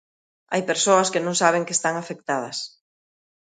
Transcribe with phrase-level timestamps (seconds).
[0.51, 2.57] Hai persoas que non saben que están afectadas.